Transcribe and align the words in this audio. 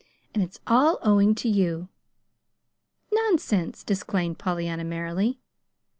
And 0.33 0.41
it's 0.41 0.59
all 0.65 0.97
owing 1.03 1.35
to 1.35 1.47
you." 1.47 1.87
"Nonsense!" 3.13 3.83
disclaimed 3.83 4.39
Pollyanna, 4.39 4.83
merrily. 4.83 5.37